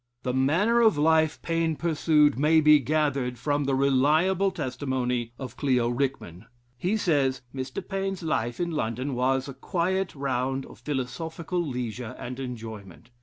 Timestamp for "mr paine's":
7.53-8.23